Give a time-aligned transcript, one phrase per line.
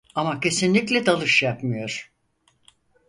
[0.15, 2.11] Ama kesinlikle dalış yapmıyor.